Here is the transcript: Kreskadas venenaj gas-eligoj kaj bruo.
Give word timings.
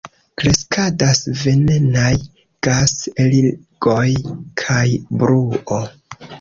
Kreskadas 0.41 1.21
venenaj 1.41 2.09
gas-eligoj 2.69 4.09
kaj 4.67 4.85
bruo. 5.23 5.83